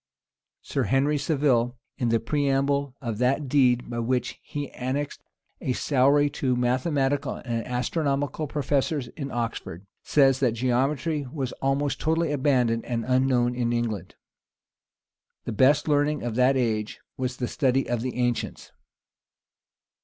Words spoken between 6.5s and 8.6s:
the mathematical and astronomical